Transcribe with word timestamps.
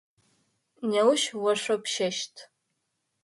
Неущ 0.89 1.23
ошъопщэщт. 1.49 2.33